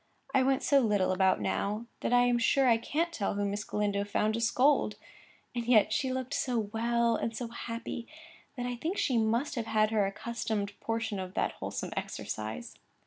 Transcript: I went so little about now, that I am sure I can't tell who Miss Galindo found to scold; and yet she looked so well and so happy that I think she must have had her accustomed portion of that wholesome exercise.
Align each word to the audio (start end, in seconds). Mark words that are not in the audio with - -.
I 0.33 0.41
went 0.41 0.63
so 0.63 0.79
little 0.79 1.11
about 1.11 1.39
now, 1.39 1.85
that 1.99 2.11
I 2.11 2.21
am 2.23 2.39
sure 2.39 2.67
I 2.67 2.77
can't 2.77 3.13
tell 3.13 3.35
who 3.35 3.45
Miss 3.45 3.63
Galindo 3.63 4.03
found 4.03 4.33
to 4.33 4.41
scold; 4.41 4.95
and 5.53 5.65
yet 5.67 5.93
she 5.93 6.11
looked 6.11 6.33
so 6.33 6.57
well 6.57 7.15
and 7.15 7.37
so 7.37 7.49
happy 7.49 8.07
that 8.57 8.65
I 8.65 8.75
think 8.77 8.97
she 8.97 9.19
must 9.19 9.53
have 9.53 9.67
had 9.67 9.91
her 9.91 10.07
accustomed 10.07 10.73
portion 10.79 11.19
of 11.19 11.35
that 11.35 11.51
wholesome 11.51 11.91
exercise. 11.95 12.73